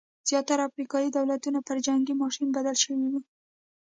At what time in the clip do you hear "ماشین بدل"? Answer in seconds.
2.21-2.75